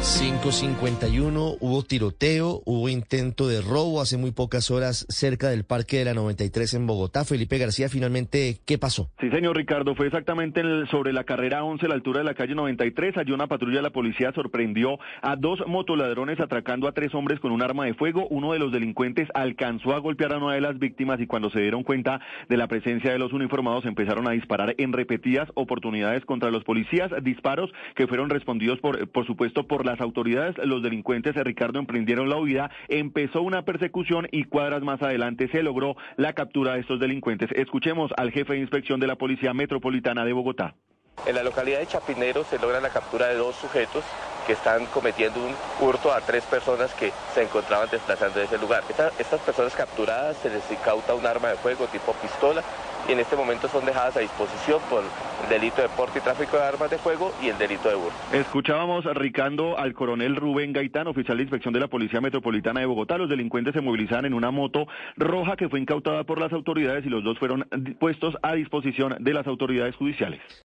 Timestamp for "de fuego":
17.84-18.26, 51.48-51.86, 56.90-57.32